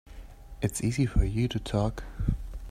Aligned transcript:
It's 0.63 0.83
easy 0.83 1.05
for 1.05 1.23
you 1.23 1.47
to 1.47 1.59
talk. 1.59 2.03